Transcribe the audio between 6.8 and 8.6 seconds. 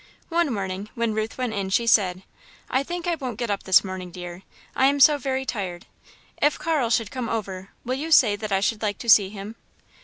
should come over, will you say that